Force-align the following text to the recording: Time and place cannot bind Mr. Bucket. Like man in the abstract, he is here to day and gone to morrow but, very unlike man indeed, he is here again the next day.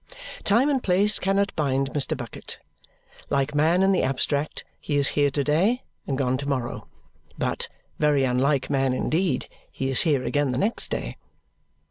Time 0.43 0.67
and 0.67 0.81
place 0.81 1.19
cannot 1.19 1.55
bind 1.55 1.91
Mr. 1.91 2.17
Bucket. 2.17 2.57
Like 3.29 3.53
man 3.53 3.83
in 3.83 3.91
the 3.91 4.01
abstract, 4.01 4.65
he 4.79 4.97
is 4.97 5.09
here 5.09 5.29
to 5.29 5.43
day 5.43 5.83
and 6.07 6.17
gone 6.17 6.37
to 6.39 6.49
morrow 6.49 6.87
but, 7.37 7.69
very 7.99 8.23
unlike 8.23 8.67
man 8.67 8.93
indeed, 8.93 9.47
he 9.71 9.89
is 9.91 10.01
here 10.01 10.23
again 10.25 10.49
the 10.53 10.57
next 10.57 10.89
day. 10.89 11.17